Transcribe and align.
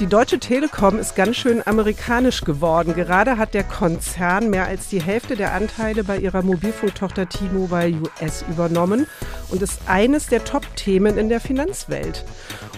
Die 0.00 0.06
Deutsche 0.08 0.40
Telekom 0.40 0.98
ist 0.98 1.14
ganz 1.14 1.36
schön 1.36 1.64
amerikanisch 1.64 2.40
geworden. 2.40 2.94
Gerade 2.96 3.38
hat 3.38 3.54
der 3.54 3.62
Konzern 3.62 4.50
mehr 4.50 4.66
als 4.66 4.88
die 4.88 5.00
Hälfte 5.00 5.36
der 5.36 5.54
Anteile 5.54 6.02
bei 6.02 6.18
ihrer 6.18 6.42
Mobilfunktochter 6.42 7.28
T-Mobile 7.28 8.00
US 8.02 8.44
übernommen 8.50 9.06
und 9.50 9.62
ist 9.62 9.82
eines 9.86 10.26
der 10.26 10.42
Top-Themen 10.42 11.16
in 11.16 11.28
der 11.28 11.40
Finanzwelt. 11.40 12.24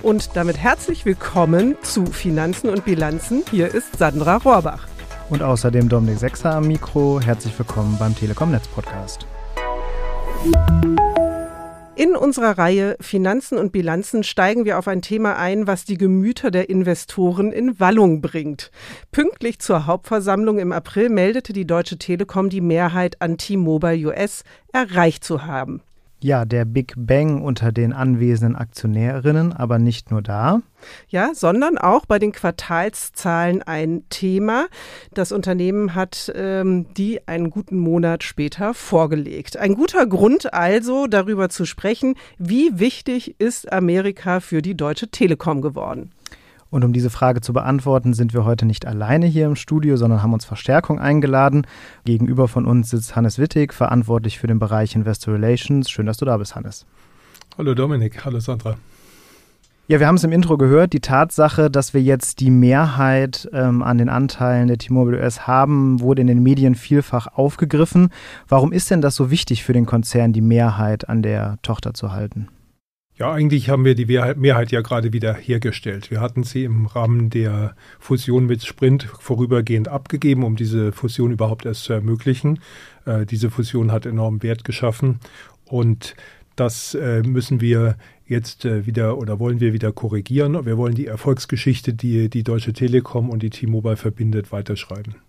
Und 0.03 0.37
damit 0.37 0.59
herzlich 0.59 1.07
willkommen 1.07 1.77
zu 1.81 2.05
Finanzen 2.05 2.69
und 2.69 2.85
Bilanzen. 2.85 3.45
Hier 3.51 3.75
ist 3.75 3.97
Sandra 3.97 4.37
Rohrbach. 4.37 4.87
Und 5.31 5.43
außerdem 5.43 5.89
Dominik 5.89 6.19
Sechser 6.19 6.55
am 6.57 6.69
Mikro. 6.69 7.21
Herzlich 7.25 7.59
willkommen 7.59 7.97
beim 7.99 8.15
Telekom 8.15 8.51
Netz 8.51 8.69
Podcast. 8.69 9.27
In 11.99 12.15
unserer 12.15 12.59
Reihe 12.59 12.99
Finanzen 13.01 13.57
und 13.57 13.73
Bilanzen 13.73 14.23
steigen 14.23 14.67
wir 14.67 14.79
auf 14.79 14.87
ein 14.87 15.01
Thema 15.01 15.37
ein, 15.39 15.67
was 15.67 15.87
die 15.87 15.97
Gemüter 15.97 16.51
der 16.51 16.69
Investoren 16.69 17.53
in 17.53 17.81
Wallung 17.81 18.21
bringt. 18.21 18.71
Pünktlich 19.13 19.61
zur 19.61 19.87
Hauptversammlung 19.87 20.59
im 20.59 20.73
April 20.73 21.09
meldete 21.09 21.55
die 21.55 21.67
Deutsche 21.67 21.97
Telekom 21.97 22.51
die 22.51 22.61
Mehrheit 22.61 23.23
an 23.23 23.39
T-Mobile 23.39 24.09
US 24.09 24.45
erreicht 24.75 25.25
zu 25.25 25.47
haben. 25.47 25.81
Ja, 26.27 26.45
der 26.45 26.65
Big 26.65 26.95
Bang 26.97 27.41
unter 27.41 27.71
den 27.71 27.93
anwesenden 27.93 28.57
Aktionärinnen, 28.57 29.53
aber 29.53 29.79
nicht 29.79 30.11
nur 30.11 30.23
da. 30.23 30.61
Ja, 31.07 31.31
sondern 31.35 31.79
auch 31.79 32.05
bei 32.05 32.19
den 32.19 32.33
Quartalszahlen 32.33 33.63
ein 33.63 34.03
Thema. 34.11 34.67
Das 35.15 35.31
Unternehmen 35.31 35.95
hat 35.95 36.33
ähm, 36.35 36.93
die 36.95 37.29
einen 37.29 37.51
guten 37.51 37.79
Monat 37.79 38.25
später 38.25 38.75
vorgelegt. 38.75 39.57
Ein 39.57 39.77
guter 39.77 40.05
Grund 40.09 40.53
also, 40.53 41.07
darüber 41.07 41.49
zu 41.49 41.65
sprechen, 41.65 42.17
wie 42.39 42.77
wichtig 42.77 43.39
ist 43.39 43.73
Amerika 43.73 44.41
für 44.41 44.63
die 44.63 44.77
Deutsche 44.77 45.07
Telekom 45.13 45.63
geworden. 45.63 46.11
Und 46.71 46.85
um 46.85 46.93
diese 46.93 47.11
Frage 47.11 47.41
zu 47.41 47.53
beantworten, 47.53 48.13
sind 48.13 48.35
wir 48.35 48.45
heute 48.45 48.67
nicht 48.67 48.87
alleine 48.87 49.27
hier 49.27 49.47
im 49.47 49.57
Studio, 49.57 49.97
sondern 49.97 50.23
haben 50.23 50.33
uns 50.33 50.45
Verstärkung 50.45 50.99
eingeladen. 50.99 51.67
Gegenüber 52.05 52.49
von 52.49 52.67
uns 52.67 52.91
sitzt 52.91 53.15
Hannes 53.17 53.39
Wittig, 53.39 53.73
verantwortlich 53.73 54.39
für 54.39 54.47
den 54.47 54.59
Bereich 54.59 54.95
Investor 54.95 55.35
Relations. 55.35 55.89
Schön, 55.91 56.07
dass 56.07 56.17
du 56.19 56.25
da 56.25 56.37
bist, 56.37 56.57
Hannes. 56.57 56.85
Hallo 57.57 57.75
Dominik, 57.75 58.25
hallo 58.25 58.41
Sandra. 58.41 58.77
Ja, 59.89 60.01
wir 60.01 60.09
haben 60.09 60.17
es 60.17 60.25
im 60.25 60.33
Intro 60.33 60.57
gehört, 60.57 60.93
die 60.93 61.01
Tatsache, 61.01 61.71
dass 61.71 61.95
wir 61.95 62.03
jetzt 62.03 62.41
die 62.41 62.51
Mehrheit 62.51 63.49
ähm, 63.53 63.85
an 63.85 63.99
den 63.99 64.09
Anteilen 64.09 64.67
der 64.67 64.79
T-Mobile 64.79 65.19
US 65.19 65.47
haben, 65.47 66.01
wurde 66.01 66.23
in 66.23 66.27
den 66.27 66.43
Medien 66.43 66.75
vielfach 66.75 67.29
aufgegriffen. 67.29 68.09
Warum 68.49 68.73
ist 68.73 68.91
denn 68.91 69.01
das 69.01 69.15
so 69.15 69.31
wichtig 69.31 69.63
für 69.63 69.73
den 69.73 69.87
Konzern, 69.87 70.33
die 70.33 70.41
Mehrheit 70.41 71.09
an 71.09 71.23
der 71.23 71.59
Tochter 71.63 71.95
zu 71.95 72.11
halten? 72.11 72.49
Ja, 73.19 73.33
eigentlich 73.33 73.71
haben 73.71 73.87
wir 73.87 73.95
die 73.95 74.05
Mehrheit 74.05 74.71
ja 74.73 74.83
gerade 74.83 75.15
wieder 75.15 75.33
hergestellt. 75.33 76.11
Wir 76.11 76.21
hatten 76.21 76.43
sie 76.43 76.65
im 76.65 76.85
Rahmen 76.85 77.31
der 77.31 77.75
Fusion 77.99 78.45
mit 78.45 78.63
Sprint 78.63 79.05
vorübergehend 79.05 79.89
abgegeben, 79.89 80.45
um 80.45 80.55
diese 80.55 80.93
Fusion 80.93 81.31
überhaupt 81.31 81.65
erst 81.65 81.85
zu 81.85 81.95
ermöglichen. 81.95 82.61
Äh, 83.07 83.25
diese 83.25 83.51
Fusion 83.51 83.91
hat 83.91 84.05
enormen 84.05 84.43
Wert 84.43 84.65
geschaffen 84.65 85.21
und 85.65 86.15
das 86.57 86.95
äh, 86.95 87.23
müssen 87.23 87.63
wir 87.63 87.97
jetzt 88.27 88.67
äh, 88.67 88.85
wieder 88.85 89.17
oder 89.17 89.39
wollen 89.39 89.61
wir 89.61 89.73
wieder 89.73 89.93
korrigieren. 89.93 90.67
Wir 90.67 90.77
wollen 90.77 90.95
die 90.95 91.07
Erfolgsgeschichte, 91.07 91.95
die 91.95 92.29
die 92.29 92.43
Deutsche 92.43 92.75
Telekom 92.75 93.31
und 93.31 93.43
die 93.43 93.51
T-Mobile 93.51 93.97
verbindet, 93.97 94.53
weiterschreiben. 94.53 95.26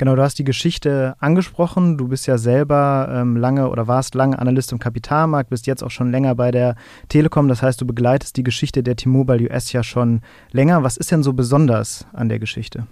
Genau, 0.00 0.16
du 0.16 0.22
hast 0.22 0.38
die 0.38 0.44
Geschichte 0.44 1.14
angesprochen. 1.18 1.98
Du 1.98 2.08
bist 2.08 2.26
ja 2.26 2.38
selber 2.38 3.12
ähm, 3.12 3.36
lange 3.36 3.68
oder 3.68 3.86
warst 3.86 4.14
lange 4.14 4.38
Analyst 4.38 4.72
im 4.72 4.78
Kapitalmarkt, 4.78 5.50
bist 5.50 5.66
jetzt 5.66 5.84
auch 5.84 5.90
schon 5.90 6.10
länger 6.10 6.34
bei 6.34 6.50
der 6.50 6.76
Telekom. 7.10 7.48
Das 7.48 7.60
heißt, 7.60 7.78
du 7.82 7.86
begleitest 7.86 8.34
die 8.38 8.42
Geschichte 8.42 8.82
der 8.82 8.96
T-Mobile 8.96 9.50
US 9.50 9.72
ja 9.72 9.82
schon 9.82 10.22
länger. 10.52 10.82
Was 10.82 10.96
ist 10.96 11.10
denn 11.10 11.22
so 11.22 11.34
besonders 11.34 12.06
an 12.14 12.30
der 12.30 12.38
Geschichte? 12.38 12.86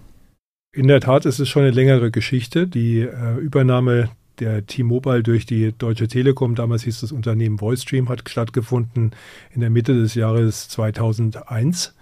In 0.71 0.87
der 0.87 1.01
Tat 1.01 1.25
ist 1.25 1.39
es 1.39 1.49
schon 1.49 1.63
eine 1.63 1.71
längere 1.71 2.11
Geschichte. 2.11 2.67
Die 2.67 2.99
äh, 2.99 3.37
Übernahme 3.39 4.11
der 4.37 4.67
T-Mobile 4.67 5.23
durch 5.23 5.47
die 5.47 5.73
Deutsche 5.75 6.07
Telekom, 6.07 6.53
damals 6.53 6.83
hieß 6.83 7.01
das 7.01 7.11
Unternehmen 7.11 7.59
VoiceStream, 7.59 8.07
hat 8.07 8.29
stattgefunden 8.29 9.13
in 9.49 9.61
der 9.61 9.71
Mitte 9.71 9.95
des 9.95 10.13
Jahres 10.13 10.69
2001. 10.69 11.95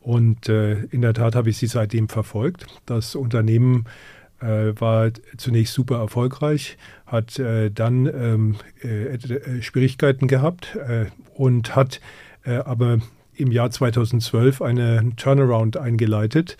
Und 0.00 0.48
äh, 0.48 0.82
in 0.86 1.02
der 1.02 1.14
Tat 1.14 1.36
habe 1.36 1.48
ich 1.48 1.58
sie 1.58 1.68
seitdem 1.68 2.08
verfolgt. 2.08 2.66
Das 2.86 3.14
Unternehmen 3.14 3.84
äh, 4.40 4.72
war 4.80 5.10
zunächst 5.36 5.74
super 5.74 5.98
erfolgreich, 5.98 6.76
hat 7.06 7.38
äh, 7.38 7.70
dann 7.70 8.06
ähm, 8.06 8.56
äh, 8.82 9.14
äh 9.14 9.62
Schwierigkeiten 9.62 10.28
gehabt 10.28 10.76
äh, 10.76 11.06
und 11.34 11.74
hat 11.74 12.00
äh, 12.44 12.56
aber 12.56 12.98
im 13.34 13.52
Jahr 13.52 13.70
2012 13.70 14.62
einen 14.62 15.16
Turnaround 15.16 15.76
eingeleitet, 15.76 16.56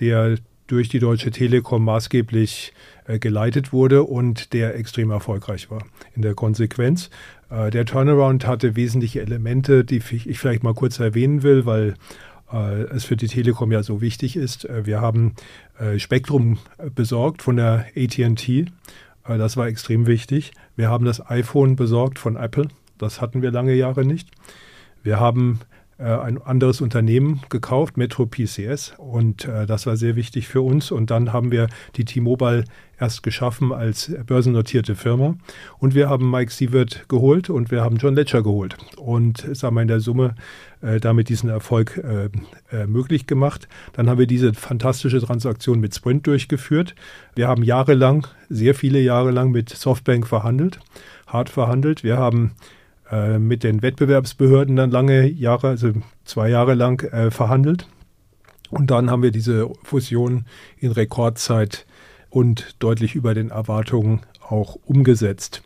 der 0.00 0.36
durch 0.66 0.88
die 0.88 1.00
Deutsche 1.00 1.30
Telekom 1.30 1.84
maßgeblich 1.84 2.72
geleitet 3.18 3.72
wurde 3.72 4.04
und 4.04 4.54
der 4.54 4.76
extrem 4.76 5.10
erfolgreich 5.10 5.70
war 5.70 5.84
in 6.14 6.22
der 6.22 6.34
Konsequenz. 6.34 7.10
der 7.50 7.84
Turnaround 7.84 8.46
hatte 8.46 8.74
wesentliche 8.76 9.20
Elemente, 9.20 9.84
die 9.84 9.96
ich 9.96 10.38
vielleicht 10.38 10.62
mal 10.62 10.72
kurz 10.72 10.98
erwähnen 11.00 11.42
will, 11.42 11.66
weil 11.66 11.94
es 12.52 13.04
für 13.04 13.16
die 13.16 13.28
Telekom 13.28 13.72
ja 13.72 13.82
so 13.82 14.00
wichtig 14.00 14.36
ist. 14.36 14.64
Äh, 14.64 14.86
wir 14.86 15.00
haben 15.00 15.34
äh, 15.78 15.98
Spektrum 15.98 16.58
besorgt 16.94 17.42
von 17.42 17.56
der 17.56 17.86
ATT. 17.96 18.66
Das 19.24 19.56
war 19.56 19.68
extrem 19.68 20.06
wichtig. 20.06 20.50
Wir 20.74 20.90
haben 20.90 21.04
das 21.04 21.24
iPhone 21.30 21.76
besorgt 21.76 22.18
von 22.18 22.34
Apple. 22.34 22.68
Das 22.98 23.20
hatten 23.20 23.40
wir 23.40 23.52
lange 23.52 23.74
Jahre 23.74 24.04
nicht. 24.04 24.28
Wir 25.04 25.20
haben 25.20 25.60
äh, 25.60 25.71
ein 26.04 26.40
anderes 26.42 26.80
Unternehmen 26.80 27.42
gekauft, 27.48 27.96
Metro 27.96 28.26
PCS. 28.26 28.94
Und 28.98 29.46
äh, 29.46 29.66
das 29.66 29.86
war 29.86 29.96
sehr 29.96 30.16
wichtig 30.16 30.48
für 30.48 30.62
uns. 30.62 30.90
Und 30.90 31.10
dann 31.10 31.32
haben 31.32 31.50
wir 31.50 31.68
die 31.96 32.04
T-Mobile 32.04 32.64
erst 32.98 33.22
geschaffen 33.22 33.72
als 33.72 34.12
börsennotierte 34.26 34.94
Firma. 34.94 35.36
Und 35.78 35.94
wir 35.94 36.08
haben 36.08 36.30
Mike 36.30 36.52
Sievert 36.52 37.08
geholt 37.08 37.50
und 37.50 37.70
wir 37.70 37.82
haben 37.82 37.96
John 37.96 38.14
Ledger 38.14 38.42
geholt. 38.42 38.76
Und 38.96 39.38
sagen 39.56 39.74
wir 39.74 39.82
in 39.82 39.88
der 39.88 40.00
Summe 40.00 40.34
äh, 40.82 41.00
damit 41.00 41.28
diesen 41.28 41.48
Erfolg 41.48 41.98
äh, 41.98 42.28
äh, 42.70 42.86
möglich 42.86 43.26
gemacht. 43.26 43.68
Dann 43.92 44.08
haben 44.08 44.18
wir 44.18 44.26
diese 44.26 44.54
fantastische 44.54 45.20
Transaktion 45.20 45.80
mit 45.80 45.94
Sprint 45.94 46.26
durchgeführt. 46.26 46.94
Wir 47.34 47.48
haben 47.48 47.62
jahrelang, 47.62 48.26
sehr 48.48 48.74
viele 48.74 49.00
Jahre 49.00 49.30
lang 49.30 49.50
mit 49.50 49.70
Softbank 49.70 50.26
verhandelt, 50.26 50.78
hart 51.26 51.50
verhandelt. 51.50 52.04
Wir 52.04 52.18
haben 52.18 52.52
äh, 53.12 53.38
mit 53.38 53.62
den 53.62 53.82
Wettbewerbsbehörden 53.82 54.74
dann 54.74 54.90
lange 54.90 55.28
Jahre, 55.28 55.68
also 55.68 55.92
zwei 56.24 56.48
Jahre 56.48 56.74
lang 56.74 57.04
äh, 57.12 57.30
verhandelt. 57.30 57.86
Und 58.70 58.90
dann 58.90 59.10
haben 59.10 59.22
wir 59.22 59.30
diese 59.30 59.70
Fusion 59.82 60.46
in 60.78 60.92
Rekordzeit 60.92 61.86
und 62.30 62.76
deutlich 62.78 63.14
über 63.14 63.34
den 63.34 63.50
Erwartungen 63.50 64.22
auch 64.40 64.76
umgesetzt. 64.86 65.62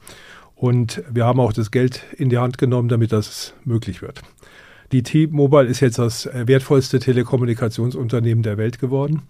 Und 0.56 1.04
wir 1.08 1.24
haben 1.24 1.38
auch 1.38 1.52
das 1.52 1.70
Geld 1.70 2.02
in 2.16 2.30
die 2.30 2.38
Hand 2.38 2.58
genommen, 2.58 2.88
damit 2.88 3.12
das 3.12 3.54
möglich 3.64 4.02
wird. 4.02 4.22
Die 4.90 5.04
T-Mobile 5.04 5.66
ist 5.66 5.80
jetzt 5.80 5.98
das 5.98 6.26
äh, 6.26 6.48
wertvollste 6.48 6.98
Telekommunikationsunternehmen 6.98 8.42
der 8.42 8.58
Welt 8.58 8.80
geworden. 8.80 9.22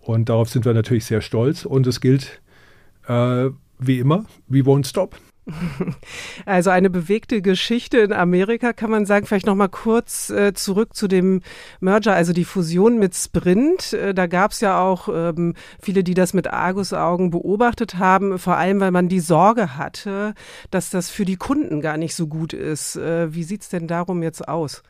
Und 0.00 0.28
darauf 0.28 0.48
sind 0.48 0.64
wir 0.64 0.74
natürlich 0.74 1.04
sehr 1.04 1.20
stolz. 1.20 1.64
Und 1.64 1.86
es 1.86 2.00
gilt 2.00 2.40
äh, 3.06 3.50
wie 3.78 3.98
immer, 3.98 4.24
we 4.48 4.60
won't 4.60 4.86
stop. 4.86 5.16
Also 6.46 6.70
eine 6.70 6.90
bewegte 6.90 7.42
Geschichte 7.42 7.98
in 7.98 8.12
Amerika 8.12 8.72
kann 8.72 8.90
man 8.90 9.06
sagen. 9.06 9.26
Vielleicht 9.26 9.46
noch 9.46 9.54
mal 9.54 9.68
kurz 9.68 10.30
äh, 10.30 10.52
zurück 10.54 10.94
zu 10.94 11.08
dem 11.08 11.40
Merger, 11.80 12.14
also 12.14 12.32
die 12.32 12.44
Fusion 12.44 12.98
mit 12.98 13.14
Sprint. 13.14 13.92
Äh, 13.92 14.14
da 14.14 14.26
gab 14.26 14.52
es 14.52 14.60
ja 14.60 14.80
auch 14.80 15.08
ähm, 15.12 15.54
viele, 15.80 16.04
die 16.04 16.14
das 16.14 16.34
mit 16.34 16.48
Argusaugen 16.48 17.30
beobachtet 17.30 17.98
haben, 17.98 18.38
vor 18.38 18.56
allem 18.56 18.80
weil 18.80 18.90
man 18.90 19.08
die 19.08 19.20
Sorge 19.20 19.76
hatte, 19.76 20.34
dass 20.70 20.90
das 20.90 21.10
für 21.10 21.24
die 21.24 21.36
Kunden 21.36 21.80
gar 21.80 21.96
nicht 21.96 22.14
so 22.14 22.26
gut 22.26 22.52
ist. 22.52 22.96
Äh, 22.96 23.34
wie 23.34 23.44
sieht's 23.44 23.68
denn 23.68 23.86
darum 23.86 24.22
jetzt 24.22 24.46
aus? 24.46 24.82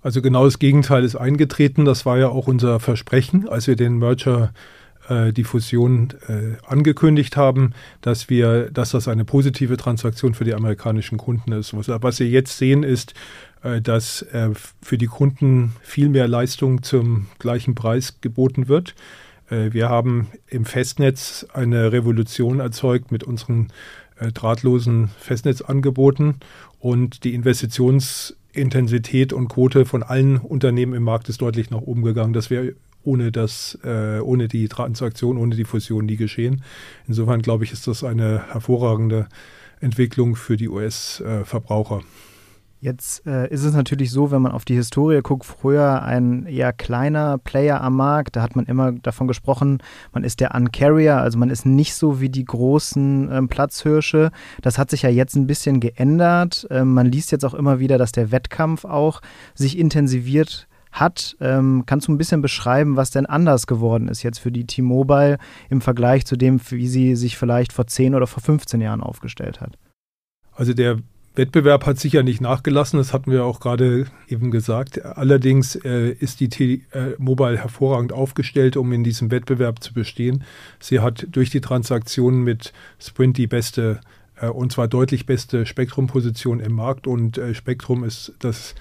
Also 0.00 0.22
genau 0.22 0.44
das 0.44 0.58
Gegenteil 0.58 1.04
ist 1.04 1.16
eingetreten. 1.16 1.84
Das 1.84 2.06
war 2.06 2.18
ja 2.18 2.28
auch 2.28 2.46
unser 2.46 2.78
Versprechen, 2.78 3.48
als 3.48 3.66
wir 3.66 3.76
den 3.76 3.98
Merger 3.98 4.52
äh, 5.08 5.32
die 5.32 5.44
Fusion 5.44 6.08
äh, 6.28 6.56
angekündigt 6.66 7.36
haben, 7.36 7.72
dass 8.00 8.28
wir, 8.28 8.70
dass 8.70 8.90
das 8.90 9.08
eine 9.08 9.24
positive 9.24 9.76
Transaktion 9.76 10.34
für 10.34 10.44
die 10.44 10.54
amerikanischen 10.54 11.18
Kunden 11.18 11.52
ist. 11.52 11.74
Was 11.74 12.20
wir 12.20 12.28
jetzt 12.28 12.58
sehen, 12.58 12.82
ist, 12.82 13.14
äh, 13.66 13.80
dass 13.80 14.22
äh, 14.22 14.50
für 14.82 14.98
die 14.98 15.06
Kunden 15.06 15.72
viel 15.82 16.08
mehr 16.08 16.28
Leistung 16.28 16.82
zum 16.82 17.26
gleichen 17.38 17.74
Preis 17.74 18.20
geboten 18.20 18.68
wird. 18.68 18.94
Äh, 19.50 19.72
wir 19.72 19.88
haben 19.88 20.28
im 20.46 20.64
Festnetz 20.64 21.46
eine 21.52 21.92
Revolution 21.92 22.60
erzeugt 22.60 23.12
mit 23.12 23.24
unseren 23.24 23.68
drahtlosen 24.32 25.10
Festnetzangeboten 25.18 26.36
und 26.80 27.24
die 27.24 27.34
Investitionsintensität 27.34 29.34
und 29.34 29.48
Quote 29.48 29.84
von 29.84 30.02
allen 30.02 30.38
Unternehmen 30.38 30.94
im 30.94 31.02
Markt 31.02 31.28
ist 31.28 31.42
deutlich 31.42 31.68
nach 31.68 31.82
oben 31.82 32.00
gegangen. 32.00 32.32
Das 32.32 32.48
wäre 32.48 32.72
ohne 33.06 33.32
das, 33.32 33.78
äh, 33.84 34.18
ohne 34.20 34.48
die 34.48 34.68
Transaktion, 34.68 35.38
ohne 35.38 35.56
die 35.56 35.64
Fusion 35.64 36.06
nie 36.06 36.16
geschehen. 36.16 36.62
Insofern 37.06 37.42
glaube 37.42 37.64
ich, 37.64 37.72
ist 37.72 37.86
das 37.86 38.04
eine 38.04 38.52
hervorragende 38.52 39.28
Entwicklung 39.80 40.36
für 40.36 40.56
die 40.56 40.68
US-Verbraucher. 40.68 42.02
Jetzt 42.78 43.26
äh, 43.26 43.48
ist 43.48 43.64
es 43.64 43.74
natürlich 43.74 44.10
so, 44.10 44.30
wenn 44.30 44.42
man 44.42 44.52
auf 44.52 44.66
die 44.66 44.74
Historie 44.74 45.20
guckt, 45.22 45.46
früher 45.46 46.02
ein 46.02 46.44
eher 46.44 46.74
kleiner 46.74 47.38
Player 47.38 47.80
am 47.80 47.96
Markt, 47.96 48.36
da 48.36 48.42
hat 48.42 48.54
man 48.54 48.66
immer 48.66 48.92
davon 48.92 49.26
gesprochen, 49.26 49.78
man 50.12 50.24
ist 50.24 50.40
der 50.40 50.54
Uncarrier, 50.54 51.16
also 51.16 51.38
man 51.38 51.48
ist 51.48 51.64
nicht 51.64 51.94
so 51.94 52.20
wie 52.20 52.28
die 52.28 52.44
großen 52.44 53.32
ähm, 53.32 53.48
Platzhirsche. 53.48 54.30
Das 54.60 54.76
hat 54.78 54.90
sich 54.90 55.02
ja 55.02 55.08
jetzt 55.08 55.36
ein 55.36 55.46
bisschen 55.46 55.80
geändert. 55.80 56.66
Ähm, 56.70 56.92
man 56.92 57.06
liest 57.06 57.32
jetzt 57.32 57.44
auch 57.44 57.54
immer 57.54 57.80
wieder, 57.80 57.96
dass 57.96 58.12
der 58.12 58.30
Wettkampf 58.30 58.84
auch 58.84 59.22
sich 59.54 59.78
intensiviert 59.78 60.68
hat. 61.00 61.36
Ähm, 61.40 61.84
kannst 61.86 62.08
du 62.08 62.12
ein 62.12 62.18
bisschen 62.18 62.42
beschreiben, 62.42 62.96
was 62.96 63.10
denn 63.10 63.26
anders 63.26 63.66
geworden 63.66 64.08
ist 64.08 64.22
jetzt 64.22 64.38
für 64.38 64.52
die 64.52 64.66
T-Mobile 64.66 65.38
im 65.70 65.80
Vergleich 65.80 66.26
zu 66.26 66.36
dem, 66.36 66.60
wie 66.70 66.88
sie 66.88 67.16
sich 67.16 67.36
vielleicht 67.36 67.72
vor 67.72 67.86
10 67.86 68.14
oder 68.14 68.26
vor 68.26 68.42
15 68.42 68.80
Jahren 68.80 69.00
aufgestellt 69.00 69.60
hat? 69.60 69.78
Also 70.54 70.72
der 70.72 70.98
Wettbewerb 71.34 71.84
hat 71.84 71.98
sicher 71.98 72.22
nicht 72.22 72.40
nachgelassen, 72.40 72.98
das 72.98 73.12
hatten 73.12 73.30
wir 73.30 73.44
auch 73.44 73.60
gerade 73.60 74.06
eben 74.26 74.50
gesagt. 74.50 75.04
Allerdings 75.04 75.76
äh, 75.76 76.10
ist 76.12 76.40
die 76.40 76.48
T-Mobile 76.48 77.58
hervorragend 77.58 78.12
aufgestellt, 78.12 78.76
um 78.78 78.90
in 78.92 79.04
diesem 79.04 79.30
Wettbewerb 79.30 79.82
zu 79.82 79.92
bestehen. 79.92 80.44
Sie 80.80 81.00
hat 81.00 81.26
durch 81.30 81.50
die 81.50 81.60
Transaktionen 81.60 82.42
mit 82.42 82.72
Sprint 82.98 83.36
die 83.36 83.46
beste 83.46 84.00
äh, 84.40 84.48
und 84.48 84.72
zwar 84.72 84.88
deutlich 84.88 85.26
beste 85.26 85.66
Spektrum-Position 85.66 86.60
im 86.60 86.72
Markt 86.72 87.06
und 87.06 87.38
äh, 87.38 87.54
Spektrum 87.54 88.04
ist 88.04 88.32
das 88.38 88.74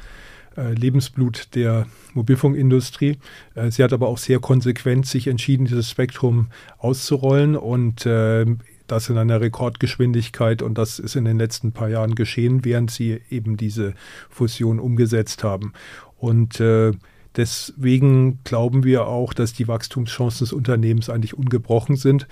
Lebensblut 0.73 1.55
der 1.55 1.87
Mobilfunkindustrie. 2.13 3.17
Äh, 3.55 3.71
sie 3.71 3.83
hat 3.83 3.93
aber 3.93 4.07
auch 4.07 4.17
sehr 4.17 4.39
konsequent 4.39 5.05
sich 5.05 5.27
entschieden, 5.27 5.65
dieses 5.65 5.89
Spektrum 5.89 6.47
auszurollen 6.77 7.55
und 7.55 8.05
äh, 8.05 8.45
das 8.87 9.09
in 9.09 9.17
einer 9.17 9.41
Rekordgeschwindigkeit 9.41 10.61
und 10.61 10.77
das 10.77 10.99
ist 10.99 11.15
in 11.15 11.25
den 11.25 11.37
letzten 11.37 11.71
paar 11.71 11.89
Jahren 11.89 12.15
geschehen, 12.15 12.63
während 12.63 12.91
sie 12.91 13.19
eben 13.29 13.57
diese 13.57 13.93
Fusion 14.29 14.79
umgesetzt 14.79 15.43
haben. 15.43 15.73
Und 16.17 16.59
äh, 16.59 16.91
deswegen 17.35 18.39
glauben 18.43 18.83
wir 18.83 19.07
auch, 19.07 19.33
dass 19.33 19.53
die 19.53 19.67
Wachstumschancen 19.67 20.45
des 20.45 20.53
Unternehmens 20.53 21.09
eigentlich 21.09 21.33
ungebrochen 21.33 21.95
sind, 21.95 22.27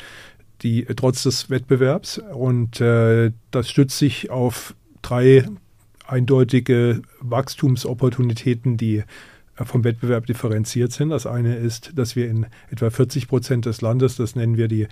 die 0.61 0.85
trotz 0.85 1.23
des 1.23 1.49
Wettbewerbs. 1.49 2.19
Und 2.19 2.79
äh, 2.79 3.31
das 3.51 3.69
stützt 3.69 3.97
sich 3.97 4.29
auf 4.29 4.75
drei 5.01 5.45
eindeutige 6.13 7.01
Wachstumsopportunitäten, 7.19 8.77
die 8.77 9.03
äh, 9.57 9.65
vom 9.65 9.83
Wettbewerb 9.83 10.25
differenziert 10.25 10.91
sind. 10.91 11.09
Das 11.09 11.25
eine 11.25 11.55
ist, 11.55 11.91
dass 11.95 12.15
wir 12.15 12.29
in 12.29 12.45
etwa 12.69 12.89
40 12.89 13.27
Prozent 13.27 13.65
des 13.65 13.81
Landes, 13.81 14.15
das 14.15 14.35
nennen 14.35 14.57
wir 14.57 14.67
die 14.67 14.87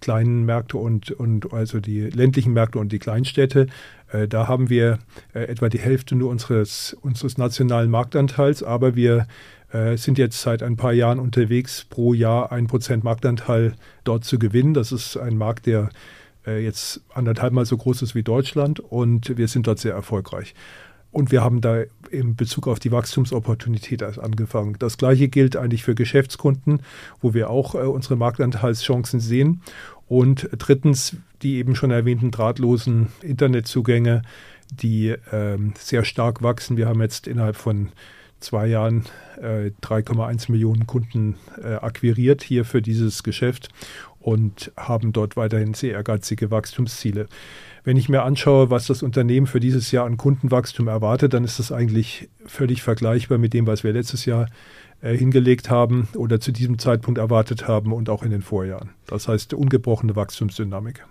kleinen 0.00 0.44
Märkte 0.44 0.76
und, 0.76 1.10
und 1.10 1.52
also 1.54 1.80
die 1.80 2.02
ländlichen 2.02 2.52
Märkte 2.52 2.78
und 2.78 2.92
die 2.92 2.98
Kleinstädte. 2.98 3.66
Äh, 4.12 4.28
da 4.28 4.46
haben 4.46 4.68
wir 4.68 4.98
äh, 5.34 5.44
etwa 5.44 5.68
die 5.68 5.78
Hälfte 5.78 6.14
nur 6.14 6.30
unseres, 6.30 6.96
unseres 7.00 7.38
nationalen 7.38 7.90
Marktanteils, 7.90 8.62
aber 8.62 8.94
wir 8.94 9.26
äh, 9.72 9.96
sind 9.96 10.18
jetzt 10.18 10.40
seit 10.40 10.62
ein 10.62 10.76
paar 10.76 10.92
Jahren 10.92 11.18
unterwegs, 11.18 11.86
pro 11.88 12.14
Jahr 12.14 12.52
ein 12.52 12.66
Prozent 12.66 13.04
Marktanteil 13.04 13.74
dort 14.04 14.24
zu 14.24 14.38
gewinnen. 14.38 14.74
Das 14.74 14.92
ist 14.92 15.16
ein 15.16 15.36
Markt, 15.36 15.66
der 15.66 15.88
jetzt 16.46 17.00
anderthalb 17.12 17.52
Mal 17.52 17.66
so 17.66 17.76
groß 17.76 18.02
ist 18.02 18.14
wie 18.14 18.22
Deutschland 18.22 18.80
und 18.80 19.36
wir 19.36 19.48
sind 19.48 19.66
dort 19.66 19.78
sehr 19.78 19.94
erfolgreich. 19.94 20.54
Und 21.12 21.32
wir 21.32 21.42
haben 21.42 21.62
da 21.62 21.84
in 22.10 22.36
Bezug 22.36 22.68
auf 22.68 22.78
die 22.78 22.92
Wachstumsopportunität 22.92 24.02
angefangen. 24.02 24.76
Das 24.78 24.98
Gleiche 24.98 25.28
gilt 25.28 25.56
eigentlich 25.56 25.82
für 25.82 25.94
Geschäftskunden, 25.94 26.82
wo 27.22 27.32
wir 27.32 27.48
auch 27.48 27.74
äh, 27.74 27.78
unsere 27.78 28.16
Marktanteilschancen 28.16 29.20
sehen. 29.20 29.62
Und 30.08 30.48
drittens 30.58 31.16
die 31.42 31.56
eben 31.56 31.74
schon 31.74 31.90
erwähnten 31.90 32.30
drahtlosen 32.30 33.08
Internetzugänge, 33.22 34.22
die 34.70 35.08
äh, 35.08 35.58
sehr 35.78 36.04
stark 36.04 36.42
wachsen. 36.42 36.76
Wir 36.76 36.88
haben 36.88 37.00
jetzt 37.00 37.26
innerhalb 37.26 37.56
von 37.56 37.90
zwei 38.40 38.66
Jahren 38.66 39.04
äh, 39.40 39.70
3,1 39.82 40.50
Millionen 40.50 40.86
Kunden 40.86 41.36
äh, 41.62 41.74
akquiriert 41.74 42.42
hier 42.42 42.64
für 42.64 42.82
dieses 42.82 43.22
Geschäft 43.22 43.68
und 44.18 44.72
haben 44.76 45.12
dort 45.12 45.36
weiterhin 45.36 45.74
sehr 45.74 45.92
ehrgeizige 45.92 46.50
Wachstumsziele. 46.50 47.28
Wenn 47.84 47.96
ich 47.96 48.08
mir 48.08 48.22
anschaue, 48.22 48.70
was 48.70 48.88
das 48.88 49.02
Unternehmen 49.04 49.46
für 49.46 49.60
dieses 49.60 49.92
Jahr 49.92 50.06
an 50.06 50.16
Kundenwachstum 50.16 50.88
erwartet, 50.88 51.34
dann 51.34 51.44
ist 51.44 51.60
das 51.60 51.70
eigentlich 51.70 52.28
völlig 52.44 52.82
vergleichbar 52.82 53.38
mit 53.38 53.54
dem, 53.54 53.66
was 53.68 53.84
wir 53.84 53.92
letztes 53.92 54.24
Jahr 54.24 54.48
äh, 55.00 55.16
hingelegt 55.16 55.70
haben 55.70 56.08
oder 56.16 56.40
zu 56.40 56.50
diesem 56.50 56.78
Zeitpunkt 56.78 57.18
erwartet 57.18 57.68
haben 57.68 57.92
und 57.92 58.10
auch 58.10 58.22
in 58.22 58.30
den 58.30 58.42
Vorjahren. 58.42 58.90
Das 59.06 59.28
heißt 59.28 59.54
ungebrochene 59.54 60.16
Wachstumsdynamik. 60.16 61.04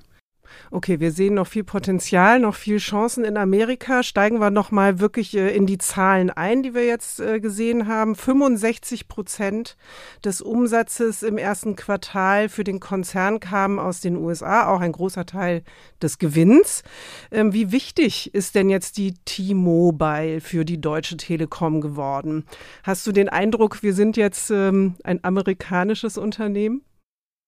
Okay, 0.71 1.00
wir 1.00 1.12
sehen 1.12 1.36
noch 1.36 1.47
viel 1.47 1.63
Potenzial, 1.63 2.39
noch 2.39 2.56
viel 2.56 2.77
Chancen 2.77 3.24
in 3.24 3.38
Amerika. 3.38 4.03
Steigen 4.03 4.39
wir 4.39 4.51
noch 4.51 4.71
mal 4.71 5.00
wirklich 5.00 5.36
äh, 5.36 5.56
in 5.56 5.65
die 5.65 5.77
Zahlen 5.77 6.30
ein, 6.30 6.63
die 6.63 6.74
wir 6.74 6.86
jetzt 6.86 7.19
äh, 7.19 7.39
gesehen 7.39 7.88
haben. 7.88 8.15
65 8.15 9.07
Prozent 9.07 9.77
des 10.24 10.42
Umsatzes 10.42 11.24
im 11.24 11.38
ersten 11.38 11.75
Quartal 11.75 12.50
für 12.50 12.63
den 12.63 12.80
Konzern 12.80 13.39
kamen 13.39 13.80
aus 13.80 14.01
den 14.01 14.18
USA, 14.18 14.68
auch 14.68 14.80
ein 14.80 14.92
großer 14.92 15.25
Teil 15.25 15.63
des 16.01 16.19
Gewinns. 16.19 16.83
Ähm, 17.31 17.53
wie 17.53 17.71
wichtig 17.71 18.33
ist 18.33 18.56
denn 18.56 18.69
jetzt 18.69 18.98
die 18.98 19.13
T-Mobile 19.25 20.41
für 20.41 20.65
die 20.65 20.81
Deutsche 20.81 21.18
Telekom 21.18 21.81
geworden? 21.81 22.45
Hast 22.83 23.06
du 23.07 23.12
den 23.12 23.30
Eindruck, 23.30 23.83
wir 23.83 23.94
sind 23.94 24.18
jetzt 24.18 24.51
ähm, 24.51 24.95
ein 25.03 25.24
amerikanisches 25.24 26.18
Unternehmen? 26.18 26.81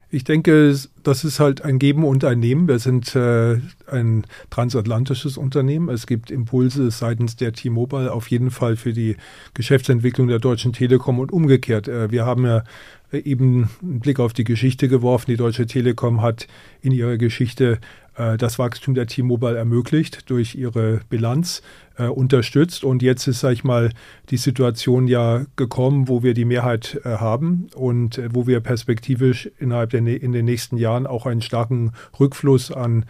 Ich 0.09 0.23
denke, 0.23 0.73
das 1.03 1.23
ist 1.25 1.39
halt 1.41 1.63
ein 1.63 1.79
Geben 1.79 2.05
und 2.05 2.23
ein 2.23 2.39
Nehmen. 2.39 2.69
Wir 2.69 2.79
sind 2.79 3.13
äh, 3.13 3.59
ein 3.91 4.23
transatlantisches 4.49 5.37
Unternehmen. 5.37 5.89
Es 5.89 6.07
gibt 6.07 6.31
Impulse 6.31 6.91
seitens 6.91 7.35
der 7.35 7.51
T-Mobile 7.51 8.13
auf 8.13 8.29
jeden 8.29 8.49
Fall 8.49 8.77
für 8.77 8.93
die 8.93 9.17
Geschäftsentwicklung 9.53 10.29
der 10.29 10.39
Deutschen 10.39 10.71
Telekom 10.71 11.19
und 11.19 11.33
umgekehrt. 11.33 11.89
Äh, 11.89 12.09
wir 12.09 12.25
haben 12.25 12.45
ja 12.45 12.63
eben 13.11 13.69
einen 13.81 13.99
Blick 13.99 14.19
auf 14.19 14.31
die 14.31 14.45
Geschichte 14.45 14.87
geworfen. 14.87 15.31
Die 15.31 15.37
Deutsche 15.37 15.65
Telekom 15.65 16.21
hat 16.21 16.47
in 16.81 16.93
ihrer 16.93 17.17
Geschichte 17.17 17.73
äh, 17.73 17.77
das 18.17 18.57
Wachstum 18.57 18.95
der 18.95 19.05
T-Mobile 19.05 19.57
ermöglicht 19.57 20.29
durch 20.29 20.55
ihre 20.55 21.01
Bilanz 21.09 21.61
äh, 21.97 22.07
unterstützt. 22.07 22.83
Und 22.83 23.01
jetzt 23.01 23.27
ist, 23.27 23.41
sag 23.41 23.53
ich 23.53 23.63
mal, 23.63 23.91
die 24.29 24.37
Situation 24.37 25.07
ja 25.07 25.45
gekommen, 25.55 26.07
wo 26.07 26.23
wir 26.23 26.33
die 26.33 26.45
Mehrheit 26.45 26.99
äh, 27.03 27.09
haben 27.17 27.67
und 27.75 28.17
äh, 28.17 28.29
wo 28.33 28.47
wir 28.47 28.59
perspektivisch 28.59 29.49
innerhalb 29.59 29.91
der 29.91 30.05
in 30.05 30.31
den 30.31 30.45
nächsten 30.45 30.77
Jahren 30.77 31.07
auch 31.07 31.25
einen 31.25 31.41
starken 31.41 31.91
Rückfluss 32.19 32.71
an 32.71 33.05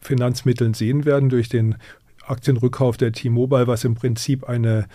Finanzmitteln 0.00 0.74
sehen 0.74 1.04
werden 1.04 1.28
durch 1.28 1.48
den 1.48 1.76
Aktienrückkauf 2.26 2.96
der 2.96 3.12
T-Mobile, 3.12 3.66
was 3.66 3.84
im 3.84 3.94
Prinzip 3.94 4.44
eine 4.44 4.86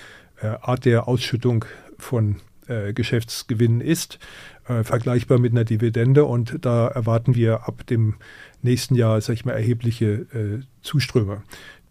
äh, 0.41 0.47
Art 0.61 0.85
der 0.85 1.07
Ausschüttung 1.07 1.65
von 1.97 2.37
äh, 2.71 2.93
Geschäftsgewinnen 2.93 3.81
ist, 3.81 4.19
äh, 4.67 4.83
vergleichbar 4.83 5.39
mit 5.39 5.51
einer 5.51 5.65
Dividende. 5.65 6.25
Und 6.25 6.57
da 6.61 6.87
erwarten 6.87 7.35
wir 7.35 7.67
ab 7.67 7.85
dem 7.87 8.15
nächsten 8.61 8.95
Jahr, 8.95 9.19
sag 9.21 9.33
ich 9.33 9.45
mal, 9.45 9.53
erhebliche 9.53 10.05
äh, 10.33 10.59
Zuströme. 10.81 11.41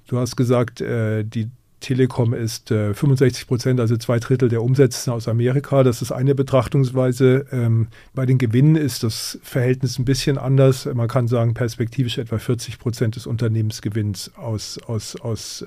Du 0.07 0.19
hast 0.19 0.37
gesagt, 0.37 0.81
äh, 0.81 1.25
die 1.25 1.51
Telekom 1.81 2.35
ist 2.35 2.69
65 2.69 3.47
Prozent, 3.47 3.81
also 3.81 3.97
zwei 3.97 4.19
Drittel 4.19 4.51
der 4.51 4.63
Umsätze 4.63 5.11
aus 5.11 5.29
Amerika. 5.29 5.83
Das 5.83 6.03
ist 6.03 6.13
eine 6.13 6.35
Betrachtungsweise. 6.35 7.47
Ähm, 7.53 7.89
bei 8.13 8.27
den 8.27 8.37
Gewinnen 8.37 8.77
ist 8.77 9.03
das 9.03 9.39
Verhältnis 9.43 9.99
ein 9.99 10.05
bisschen 10.05 10.37
anders. 10.37 10.85
Man 10.85 11.09
kann 11.09 11.27
sagen, 11.27 11.55
perspektivisch 11.55 12.19
etwa 12.19 12.37
40 12.37 12.79
Prozent 12.79 13.17
des 13.17 13.27
Unternehmensgewinns 13.27 14.31
aus, 14.37 14.79
aus, 14.87 15.17
aus 15.17 15.65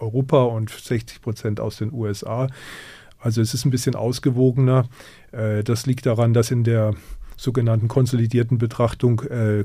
Europa 0.00 0.44
und 0.44 0.70
60 0.70 1.20
Prozent 1.20 1.60
aus 1.60 1.76
den 1.76 1.92
USA. 1.92 2.48
Also 3.24 3.40
es 3.40 3.54
ist 3.54 3.64
ein 3.64 3.70
bisschen 3.70 3.96
ausgewogener. 3.96 4.86
Äh, 5.32 5.64
das 5.64 5.86
liegt 5.86 6.04
daran, 6.04 6.34
dass 6.34 6.50
in 6.50 6.62
der 6.62 6.94
sogenannten 7.38 7.88
konsolidierten 7.88 8.58
Betrachtung 8.58 9.22
äh, 9.22 9.64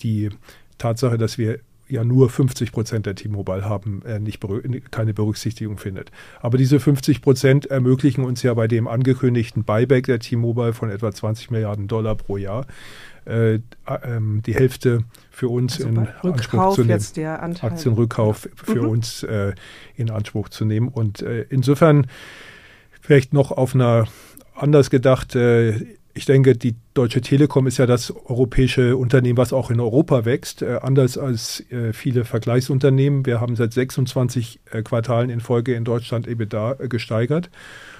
die 0.00 0.30
Tatsache, 0.78 1.18
dass 1.18 1.36
wir 1.36 1.58
ja 1.88 2.04
nur 2.04 2.30
50 2.30 2.70
Prozent 2.70 3.06
der 3.06 3.16
T-Mobile 3.16 3.64
haben, 3.64 4.02
äh, 4.06 4.20
nicht 4.20 4.40
keine 4.92 5.12
Berücksichtigung 5.12 5.76
findet. 5.76 6.12
Aber 6.40 6.56
diese 6.56 6.78
50 6.78 7.20
Prozent 7.20 7.66
ermöglichen 7.66 8.24
uns 8.24 8.44
ja 8.44 8.54
bei 8.54 8.68
dem 8.68 8.86
angekündigten 8.86 9.64
Buyback 9.64 10.06
der 10.06 10.20
T-Mobile 10.20 10.72
von 10.72 10.88
etwa 10.88 11.12
20 11.12 11.50
Milliarden 11.50 11.88
Dollar 11.88 12.14
pro 12.14 12.36
Jahr 12.36 12.64
äh, 13.24 13.58
ähm, 14.04 14.40
die 14.46 14.54
Hälfte 14.54 15.00
für 15.32 15.48
uns 15.48 15.84
also 15.84 15.88
in 15.88 15.98
Anspruch 16.22 16.74
zu 16.74 16.84
nehmen. 16.84 17.56
Aktienrückkauf 17.60 18.48
für 18.54 18.82
mhm. 18.82 18.88
uns 18.88 19.26
in 19.96 20.10
Anspruch 20.10 20.48
zu 20.48 20.64
nehmen. 20.64 20.88
Und 20.88 21.22
insofern 21.22 22.06
vielleicht 23.04 23.34
noch 23.34 23.52
auf 23.52 23.74
einer 23.74 24.06
anders 24.54 24.88
gedacht, 24.88 25.36
äh, 25.36 25.74
ich 26.14 26.24
denke, 26.24 26.56
die 26.56 26.76
Deutsche 26.94 27.20
Telekom 27.20 27.66
ist 27.66 27.76
ja 27.76 27.86
das 27.86 28.14
europäische 28.26 28.96
Unternehmen, 28.96 29.36
was 29.36 29.52
auch 29.52 29.70
in 29.70 29.80
Europa 29.80 30.24
wächst, 30.24 30.62
äh, 30.62 30.78
anders 30.80 31.18
als 31.18 31.62
äh, 31.70 31.92
viele 31.92 32.24
Vergleichsunternehmen. 32.24 33.26
Wir 33.26 33.40
haben 33.40 33.56
seit 33.56 33.72
26 33.72 34.60
äh, 34.70 34.82
Quartalen 34.82 35.28
in 35.28 35.40
Folge 35.40 35.74
in 35.74 35.84
Deutschland 35.84 36.26
EBITDA 36.26 36.74
gesteigert. 36.88 37.50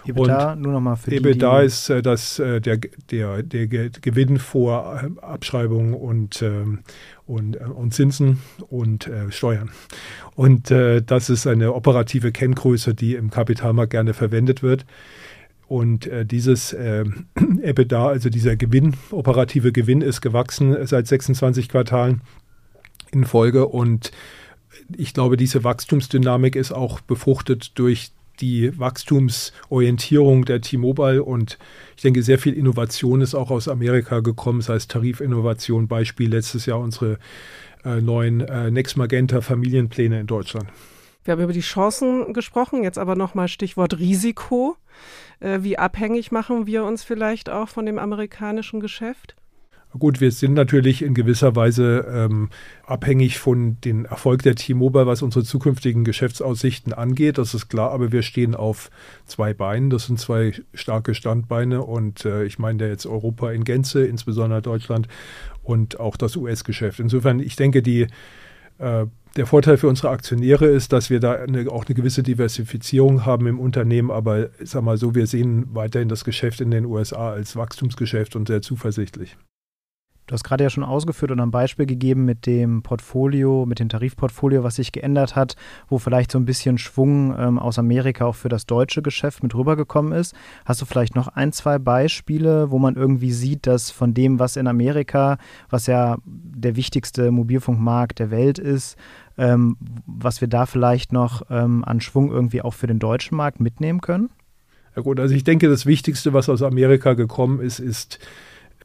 EBITDA, 0.06 0.52
und 0.52 0.62
nur 0.62 0.72
nochmal 0.72 0.96
für 0.96 1.10
EBITDA 1.10 1.60
die, 1.60 1.66
ist 1.66 1.90
äh, 1.90 2.02
das, 2.02 2.38
äh, 2.38 2.60
der, 2.60 2.78
der, 3.10 3.42
der 3.42 3.66
Gewinn 3.66 4.38
vor 4.38 5.00
Abschreibungen 5.22 5.94
und, 5.94 6.42
ähm, 6.42 6.80
und, 7.26 7.56
und 7.56 7.94
Zinsen 7.94 8.40
und 8.68 9.10
Steuern. 9.30 9.70
Und 10.34 10.70
das 10.70 11.30
ist 11.30 11.46
eine 11.46 11.72
operative 11.72 12.32
Kenngröße, 12.32 12.94
die 12.94 13.14
im 13.14 13.30
Kapitalmarkt 13.30 13.92
gerne 13.92 14.12
verwendet 14.12 14.62
wird. 14.62 14.84
Und 15.66 16.06
äh, 16.06 16.26
dieses 16.26 16.72
äh, 16.72 17.04
EBITDA, 17.34 18.08
also 18.08 18.30
dieser 18.30 18.56
Gewinn, 18.56 18.94
operative 19.10 19.72
Gewinn, 19.72 20.00
ist 20.00 20.20
gewachsen 20.20 20.86
seit 20.86 21.06
26 21.06 21.68
Quartalen 21.68 22.22
in 23.10 23.24
Folge. 23.24 23.66
Und 23.66 24.10
ich 24.96 25.14
glaube, 25.14 25.36
diese 25.36 25.64
Wachstumsdynamik 25.64 26.56
ist 26.56 26.72
auch 26.72 27.00
befruchtet 27.00 27.78
durch 27.78 28.12
die 28.40 28.78
Wachstumsorientierung 28.78 30.44
der 30.44 30.60
T-Mobile 30.60 31.22
und 31.22 31.58
ich 31.96 32.02
denke, 32.02 32.22
sehr 32.22 32.38
viel 32.38 32.54
Innovation 32.54 33.20
ist 33.20 33.34
auch 33.34 33.50
aus 33.50 33.68
Amerika 33.68 34.20
gekommen, 34.20 34.60
sei 34.60 34.74
es 34.74 34.88
Tarifinnovation, 34.88 35.88
Beispiel 35.88 36.30
letztes 36.30 36.66
Jahr 36.66 36.80
unsere 36.80 37.18
äh, 37.84 38.00
neuen 38.00 38.40
äh, 38.40 38.70
Next 38.70 38.96
Magenta 38.96 39.40
Familienpläne 39.40 40.20
in 40.20 40.26
Deutschland. 40.26 40.68
Wir 41.24 41.32
haben 41.32 41.42
über 41.42 41.52
die 41.52 41.60
Chancen 41.60 42.34
gesprochen, 42.34 42.82
jetzt 42.82 42.98
aber 42.98 43.16
nochmal 43.16 43.48
Stichwort 43.48 43.98
Risiko. 43.98 44.76
Äh, 45.40 45.60
wie 45.62 45.78
abhängig 45.78 46.32
machen 46.32 46.66
wir 46.66 46.84
uns 46.84 47.02
vielleicht 47.02 47.48
auch 47.48 47.68
von 47.68 47.86
dem 47.86 47.98
amerikanischen 47.98 48.80
Geschäft? 48.80 49.34
Gut, 49.96 50.20
wir 50.20 50.32
sind 50.32 50.54
natürlich 50.54 51.02
in 51.02 51.14
gewisser 51.14 51.54
Weise 51.54 52.04
ähm, 52.08 52.50
abhängig 52.84 53.38
von 53.38 53.80
dem 53.82 54.04
Erfolg 54.04 54.42
der 54.42 54.56
T-Mobile, 54.56 55.06
was 55.06 55.22
unsere 55.22 55.44
zukünftigen 55.44 56.02
Geschäftsaussichten 56.02 56.92
angeht. 56.92 57.38
Das 57.38 57.54
ist 57.54 57.68
klar, 57.68 57.92
aber 57.92 58.10
wir 58.10 58.22
stehen 58.22 58.56
auf 58.56 58.90
zwei 59.26 59.54
Beinen. 59.54 59.90
Das 59.90 60.06
sind 60.06 60.18
zwei 60.18 60.52
starke 60.74 61.14
Standbeine 61.14 61.82
und 61.82 62.24
äh, 62.24 62.44
ich 62.44 62.58
meine 62.58 62.78
da 62.78 62.86
jetzt 62.86 63.06
Europa 63.06 63.52
in 63.52 63.62
Gänze, 63.62 64.04
insbesondere 64.04 64.62
Deutschland 64.62 65.06
und 65.62 66.00
auch 66.00 66.16
das 66.16 66.34
US-Geschäft. 66.34 66.98
Insofern, 66.98 67.38
ich 67.38 67.54
denke, 67.54 67.80
die 67.80 68.08
äh, 68.78 69.06
der 69.36 69.46
Vorteil 69.46 69.76
für 69.76 69.88
unsere 69.88 70.10
Aktionäre 70.10 70.66
ist, 70.66 70.92
dass 70.92 71.08
wir 71.08 71.20
da 71.20 71.34
eine, 71.34 71.70
auch 71.70 71.86
eine 71.86 71.94
gewisse 71.94 72.24
Diversifizierung 72.24 73.24
haben 73.24 73.46
im 73.46 73.60
Unternehmen, 73.60 74.10
aber 74.10 74.48
sag 74.58 74.82
mal 74.82 74.96
so, 74.96 75.14
wir 75.14 75.28
sehen 75.28 75.68
weiterhin 75.72 76.08
das 76.08 76.24
Geschäft 76.24 76.60
in 76.60 76.72
den 76.72 76.84
USA 76.84 77.30
als 77.30 77.54
Wachstumsgeschäft 77.54 78.34
und 78.34 78.48
sehr 78.48 78.60
zuversichtlich. 78.60 79.36
Du 80.26 80.32
hast 80.32 80.42
gerade 80.42 80.64
ja 80.64 80.70
schon 80.70 80.84
ausgeführt 80.84 81.30
und 81.32 81.40
ein 81.40 81.50
Beispiel 81.50 81.84
gegeben 81.84 82.24
mit 82.24 82.46
dem 82.46 82.82
Portfolio, 82.82 83.66
mit 83.66 83.78
dem 83.78 83.90
Tarifportfolio, 83.90 84.64
was 84.64 84.76
sich 84.76 84.90
geändert 84.90 85.36
hat, 85.36 85.54
wo 85.88 85.98
vielleicht 85.98 86.32
so 86.32 86.38
ein 86.38 86.46
bisschen 86.46 86.78
Schwung 86.78 87.34
ähm, 87.38 87.58
aus 87.58 87.78
Amerika 87.78 88.24
auch 88.24 88.34
für 88.34 88.48
das 88.48 88.64
deutsche 88.64 89.02
Geschäft 89.02 89.42
mit 89.42 89.54
rübergekommen 89.54 90.12
ist. 90.12 90.34
Hast 90.64 90.80
du 90.80 90.86
vielleicht 90.86 91.14
noch 91.14 91.28
ein, 91.28 91.52
zwei 91.52 91.78
Beispiele, 91.78 92.70
wo 92.70 92.78
man 92.78 92.96
irgendwie 92.96 93.32
sieht, 93.32 93.66
dass 93.66 93.90
von 93.90 94.14
dem, 94.14 94.38
was 94.38 94.56
in 94.56 94.66
Amerika, 94.66 95.36
was 95.68 95.86
ja 95.86 96.16
der 96.24 96.74
wichtigste 96.74 97.30
Mobilfunkmarkt 97.30 98.18
der 98.18 98.30
Welt 98.30 98.58
ist, 98.58 98.96
ähm, 99.36 99.76
was 100.06 100.40
wir 100.40 100.48
da 100.48 100.64
vielleicht 100.64 101.12
noch 101.12 101.42
ähm, 101.50 101.84
an 101.84 102.00
Schwung 102.00 102.30
irgendwie 102.30 102.62
auch 102.62 102.72
für 102.72 102.86
den 102.86 102.98
deutschen 102.98 103.36
Markt 103.36 103.60
mitnehmen 103.60 104.00
können? 104.00 104.30
Ja 104.96 105.02
gut, 105.02 105.20
also 105.20 105.34
ich 105.34 105.44
denke, 105.44 105.68
das 105.68 105.84
Wichtigste, 105.84 106.32
was 106.32 106.48
aus 106.48 106.62
Amerika 106.62 107.12
gekommen 107.12 107.60
ist, 107.60 107.78
ist 107.78 108.20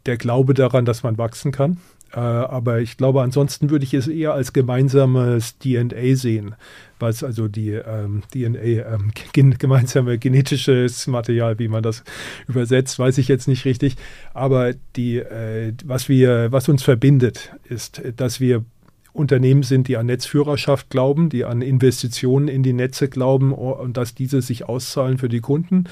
der 0.06 0.18
Glaube 0.18 0.54
daran, 0.54 0.86
dass 0.86 1.04
man 1.04 1.18
wachsen 1.18 1.52
kann. 1.52 1.78
Äh, 2.12 2.20
aber 2.20 2.80
ich 2.80 2.98
glaube, 2.98 3.22
ansonsten 3.22 3.70
würde 3.70 3.86
ich 3.86 3.94
es 3.94 4.08
eher 4.08 4.34
als 4.34 4.54
gemeinsames 4.54 5.60
DNA 5.60 6.16
sehen, 6.16 6.56
was 6.98 7.24
also 7.24 7.48
die 7.48 7.72
ähm, 7.72 8.24
DNA, 8.32 8.60
ähm, 8.60 9.12
gen 9.34 9.58
gemeinsame 9.58 10.18
genetisches 10.18 11.06
Material, 11.08 11.60
wie 11.60 11.68
man 11.68 11.84
das 11.84 12.04
übersetzt, 12.48 12.98
weiß 12.98 13.18
ich 13.20 13.28
jetzt 13.28 13.48
nicht 13.48 13.66
richtig. 13.66 13.96
Aber 14.34 14.74
die, 14.96 15.18
äh, 15.18 15.74
was 15.86 16.10
wir, 16.10 16.52
was 16.52 16.68
uns 16.68 16.82
verbindet, 16.82 17.52
ist, 17.66 18.02
dass 18.16 18.40
wir 18.40 18.66
Unternehmen 19.14 19.64
sind, 19.64 19.88
die 19.88 19.98
an 19.98 20.06
Netzführerschaft 20.06 20.90
glauben, 20.90 21.30
die 21.30 21.46
an 21.46 21.62
Investitionen 21.62 22.48
in 22.48 22.64
die 22.64 22.74
Netze 22.74 23.10
glauben 23.10 23.54
und 23.54 23.98
dass 23.98 24.16
diese 24.16 24.42
sich 24.42 24.68
auszahlen 24.68 25.18
für 25.18 25.30
die 25.30 25.42
Kunden. 25.42 25.86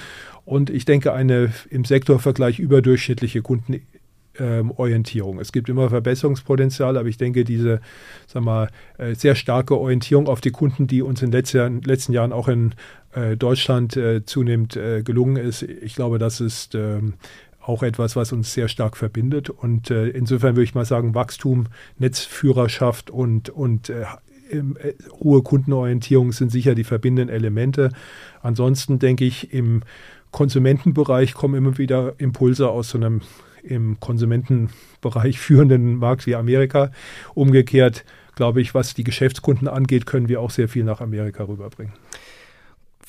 Und 0.45 0.69
ich 0.69 0.85
denke, 0.85 1.13
eine 1.13 1.51
im 1.69 1.83
Sektorvergleich 1.83 2.59
überdurchschnittliche 2.59 3.41
Kunden 3.41 3.81
ähm. 4.39 5.39
Es 5.39 5.51
gibt 5.51 5.69
immer 5.69 5.89
Verbesserungspotenzial, 5.89 6.97
aber 6.97 7.07
ich 7.07 7.17
denke, 7.17 7.43
diese 7.43 7.81
sag 8.27 8.43
mal, 8.43 8.69
äh, 8.97 9.15
sehr 9.15 9.35
starke 9.35 9.77
Orientierung 9.77 10.27
auf 10.27 10.41
die 10.41 10.51
Kunden, 10.51 10.87
die 10.87 11.01
uns 11.01 11.21
in 11.21 11.31
den 11.31 11.39
letzten, 11.39 11.81
letzten 11.81 12.13
Jahren 12.13 12.31
auch 12.31 12.47
in 12.47 12.73
äh, 13.13 13.35
Deutschland 13.35 13.97
äh, 13.97 14.25
zunehmend 14.25 14.77
gelungen 15.03 15.37
ist, 15.37 15.63
ich 15.63 15.95
glaube, 15.95 16.19
das 16.19 16.39
ist 16.39 16.75
ähm, 16.75 17.15
auch 17.67 17.83
etwas, 17.83 18.15
was 18.15 18.31
uns 18.31 18.53
sehr 18.53 18.67
stark 18.67 18.97
verbindet. 18.97 19.49
Und 19.49 19.91
äh, 19.91 20.07
insofern 20.07 20.55
würde 20.55 20.63
ich 20.63 20.75
mal 20.75 20.85
sagen, 20.85 21.13
Wachstum, 21.15 21.67
Netzführerschaft 21.97 23.09
und, 23.09 23.49
und 23.49 23.89
äh, 23.89 24.05
hohe 25.21 25.41
Kundenorientierung 25.43 26.31
sind 26.31 26.51
sicher 26.51 26.75
die 26.75 26.85
verbindenden 26.85 27.35
Elemente. 27.35 27.91
Ansonsten 28.41 28.99
denke 28.99 29.25
ich, 29.25 29.53
im 29.53 29.81
Konsumentenbereich 30.31 31.33
kommen 31.33 31.55
immer 31.55 31.77
wieder 31.77 32.13
Impulse 32.17 32.69
aus 32.69 32.89
so 32.89 32.97
einem 32.97 33.21
im 33.63 33.99
Konsumentenbereich 33.99 35.39
führenden 35.39 35.95
Markt 35.95 36.25
wie 36.25 36.35
Amerika. 36.35 36.91
Umgekehrt, 37.33 38.05
glaube 38.35 38.61
ich, 38.61 38.73
was 38.73 38.93
die 38.93 39.03
Geschäftskunden 39.03 39.67
angeht, 39.67 40.05
können 40.05 40.29
wir 40.29 40.39
auch 40.39 40.51
sehr 40.51 40.69
viel 40.69 40.85
nach 40.85 41.01
Amerika 41.01 41.43
rüberbringen. 41.43 41.93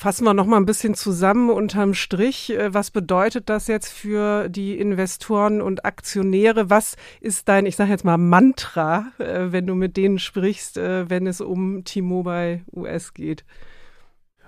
Fassen 0.01 0.27
wir 0.27 0.33
noch 0.33 0.47
mal 0.47 0.59
ein 0.59 0.65
bisschen 0.65 0.95
zusammen 0.95 1.51
unterm 1.51 1.93
Strich. 1.93 2.51
Äh, 2.51 2.73
was 2.73 2.93
bedeutet 2.93 3.49
das 3.49 3.67
jetzt 3.67 3.89
für 3.89 4.49
die 4.49 4.79
Investoren 4.79 5.61
und 5.61 5.85
Aktionäre? 5.85 6.71
Was 6.71 6.95
ist 7.21 7.49
dein, 7.49 7.67
ich 7.67 7.75
sage 7.75 7.91
jetzt 7.91 8.05
mal, 8.05 8.17
Mantra, 8.17 9.11
äh, 9.19 9.51
wenn 9.51 9.67
du 9.67 9.75
mit 9.75 9.97
denen 9.97 10.21
sprichst, 10.21 10.79
äh, 10.79 11.11
wenn 11.11 11.27
es 11.27 11.41
um 11.41 11.83
T-Mobile 11.83 12.61
US 12.73 13.13
geht? 13.13 13.45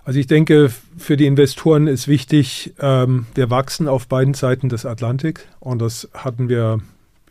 Also 0.05 0.21
ich 0.21 0.29
denke, 0.29 0.71
für 0.97 1.17
die 1.17 1.27
Investoren 1.27 1.89
ist 1.89 2.07
wichtig, 2.07 2.73
ähm, 2.79 3.27
wir 3.35 3.51
wachsen 3.51 3.89
auf 3.89 4.07
beiden 4.07 4.35
Seiten 4.35 4.69
des 4.69 4.87
Atlantik 4.87 5.49
und 5.59 5.83
das 5.83 6.09
hatten 6.15 6.49
wir 6.49 6.79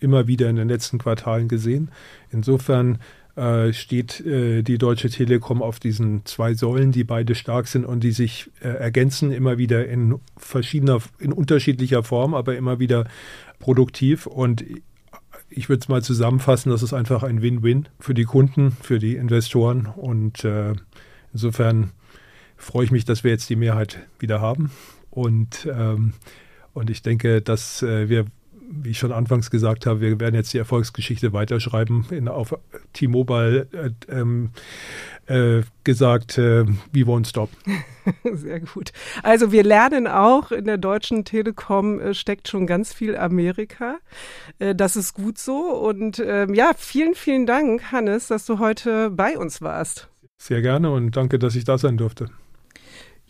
immer 0.01 0.27
wieder 0.27 0.49
in 0.49 0.57
den 0.57 0.67
letzten 0.67 0.97
Quartalen 0.97 1.47
gesehen. 1.47 1.89
Insofern 2.31 2.97
äh, 3.39 3.73
steht 3.73 4.19
äh, 4.25 4.61
die 4.63 4.77
Deutsche 4.77 5.09
Telekom 5.09 5.61
auf 5.61 5.79
diesen 5.79 6.25
zwei 6.25 6.53
Säulen, 6.53 6.91
die 6.91 7.03
beide 7.03 7.35
stark 7.35 7.67
sind 7.67 7.85
und 7.85 8.03
die 8.03 8.11
sich 8.11 8.51
äh, 8.61 8.67
ergänzen, 8.67 9.31
immer 9.31 9.57
wieder 9.57 9.87
in 9.87 10.19
verschiedener, 10.37 10.99
in 11.19 11.31
unterschiedlicher 11.31 12.03
Form, 12.03 12.33
aber 12.33 12.57
immer 12.57 12.79
wieder 12.79 13.07
produktiv. 13.59 14.27
Und 14.27 14.65
ich 15.49 15.69
würde 15.69 15.81
es 15.81 15.87
mal 15.87 16.03
zusammenfassen, 16.03 16.69
das 16.69 16.83
ist 16.83 16.93
einfach 16.93 17.23
ein 17.23 17.41
Win-Win 17.41 17.87
für 17.99 18.13
die 18.13 18.25
Kunden, 18.25 18.75
für 18.81 18.99
die 18.99 19.15
Investoren 19.15 19.85
und 19.85 20.43
äh, 20.43 20.73
insofern 21.33 21.91
freue 22.57 22.85
ich 22.85 22.91
mich, 22.91 23.05
dass 23.05 23.23
wir 23.23 23.31
jetzt 23.31 23.49
die 23.49 23.55
Mehrheit 23.55 23.99
wieder 24.19 24.41
haben. 24.41 24.71
Und, 25.09 25.67
ähm, 25.71 26.13
und 26.73 26.89
ich 26.89 27.01
denke, 27.01 27.41
dass 27.41 27.81
äh, 27.81 28.09
wir, 28.09 28.25
wie 28.71 28.91
ich 28.91 28.99
schon 28.99 29.11
anfangs 29.11 29.49
gesagt 29.49 29.85
habe, 29.85 30.01
wir 30.01 30.19
werden 30.19 30.35
jetzt 30.35 30.53
die 30.53 30.57
Erfolgsgeschichte 30.57 31.33
weiterschreiben. 31.33 32.05
In, 32.11 32.27
auf 32.27 32.55
T-Mobile 32.93 33.67
äh, 33.71 33.91
ähm, 34.11 34.51
äh, 35.25 35.63
gesagt, 35.83 36.37
äh, 36.37 36.65
we 36.91 37.01
won't 37.01 37.27
stop. 37.27 37.49
Sehr 38.33 38.59
gut. 38.59 38.91
Also 39.23 39.51
wir 39.51 39.63
lernen 39.63 40.07
auch, 40.07 40.51
in 40.51 40.65
der 40.65 40.77
Deutschen 40.77 41.25
Telekom 41.25 41.99
äh, 41.99 42.13
steckt 42.13 42.47
schon 42.47 42.67
ganz 42.67 42.93
viel 42.93 43.17
Amerika. 43.17 43.97
Äh, 44.59 44.75
das 44.75 44.95
ist 44.95 45.13
gut 45.13 45.37
so. 45.37 45.73
Und 45.73 46.21
ähm, 46.25 46.53
ja, 46.53 46.71
vielen, 46.77 47.15
vielen 47.15 47.45
Dank, 47.45 47.91
Hannes, 47.91 48.27
dass 48.27 48.45
du 48.45 48.59
heute 48.59 49.09
bei 49.09 49.37
uns 49.37 49.61
warst. 49.61 50.07
Sehr 50.37 50.61
gerne 50.61 50.91
und 50.91 51.17
danke, 51.17 51.39
dass 51.39 51.55
ich 51.55 51.65
da 51.65 51.77
sein 51.77 51.97
durfte. 51.97 52.29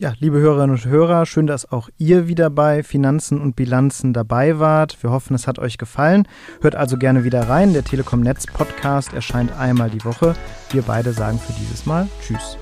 Ja, 0.00 0.14
liebe 0.18 0.38
Hörerinnen 0.38 0.76
und 0.76 0.86
Hörer, 0.86 1.26
schön, 1.26 1.46
dass 1.46 1.70
auch 1.70 1.90
ihr 1.98 2.26
wieder 2.26 2.48
bei 2.48 2.82
Finanzen 2.82 3.38
und 3.38 3.54
Bilanzen 3.54 4.14
dabei 4.14 4.58
wart. 4.58 4.96
Wir 5.02 5.10
hoffen, 5.10 5.34
es 5.34 5.46
hat 5.46 5.58
euch 5.58 5.76
gefallen. 5.76 6.26
Hört 6.62 6.74
also 6.74 6.96
gerne 6.96 7.22
wieder 7.22 7.50
rein. 7.50 7.74
Der 7.74 7.84
Telekom 7.84 8.20
Netz 8.20 8.46
Podcast 8.46 9.12
erscheint 9.12 9.52
einmal 9.58 9.90
die 9.90 10.02
Woche. 10.02 10.36
Wir 10.70 10.80
beide 10.80 11.12
sagen 11.12 11.38
für 11.38 11.52
dieses 11.52 11.84
Mal 11.84 12.08
Tschüss. 12.22 12.56